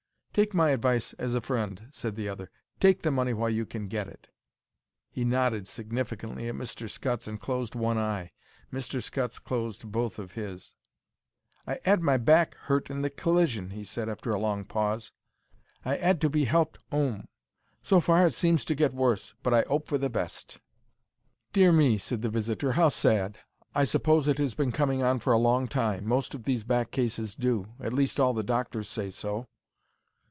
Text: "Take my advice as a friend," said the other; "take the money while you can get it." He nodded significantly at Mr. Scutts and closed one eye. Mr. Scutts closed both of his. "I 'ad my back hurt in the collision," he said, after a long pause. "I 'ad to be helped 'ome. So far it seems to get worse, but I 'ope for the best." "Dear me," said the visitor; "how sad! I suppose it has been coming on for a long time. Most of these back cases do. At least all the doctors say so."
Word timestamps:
"Take 0.33 0.53
my 0.53 0.69
advice 0.69 1.11
as 1.19 1.35
a 1.35 1.41
friend," 1.41 1.89
said 1.91 2.15
the 2.15 2.29
other; 2.29 2.49
"take 2.79 3.01
the 3.01 3.11
money 3.11 3.33
while 3.33 3.49
you 3.49 3.65
can 3.65 3.89
get 3.89 4.07
it." 4.07 4.29
He 5.09 5.25
nodded 5.25 5.67
significantly 5.67 6.47
at 6.47 6.55
Mr. 6.55 6.89
Scutts 6.89 7.27
and 7.27 7.37
closed 7.37 7.75
one 7.75 7.97
eye. 7.97 8.31
Mr. 8.71 9.03
Scutts 9.03 9.39
closed 9.39 9.91
both 9.91 10.17
of 10.19 10.31
his. 10.31 10.73
"I 11.67 11.81
'ad 11.85 12.01
my 12.01 12.15
back 12.15 12.55
hurt 12.55 12.89
in 12.89 13.01
the 13.01 13.09
collision," 13.09 13.71
he 13.71 13.83
said, 13.83 14.07
after 14.07 14.31
a 14.31 14.39
long 14.39 14.63
pause. 14.63 15.11
"I 15.83 15.97
'ad 15.97 16.21
to 16.21 16.29
be 16.29 16.45
helped 16.45 16.77
'ome. 16.93 17.27
So 17.83 17.99
far 17.99 18.25
it 18.25 18.31
seems 18.31 18.63
to 18.63 18.73
get 18.73 18.93
worse, 18.93 19.33
but 19.43 19.53
I 19.53 19.63
'ope 19.63 19.89
for 19.89 19.97
the 19.97 20.09
best." 20.09 20.61
"Dear 21.51 21.73
me," 21.73 21.97
said 21.97 22.21
the 22.21 22.29
visitor; 22.29 22.71
"how 22.71 22.87
sad! 22.87 23.37
I 23.75 23.83
suppose 23.83 24.29
it 24.29 24.37
has 24.37 24.55
been 24.55 24.71
coming 24.71 25.03
on 25.03 25.19
for 25.19 25.33
a 25.33 25.37
long 25.37 25.67
time. 25.67 26.05
Most 26.05 26.33
of 26.33 26.45
these 26.45 26.63
back 26.63 26.89
cases 26.91 27.35
do. 27.35 27.73
At 27.81 27.91
least 27.91 28.17
all 28.17 28.33
the 28.33 28.43
doctors 28.43 28.87
say 28.87 29.09
so." 29.09 29.49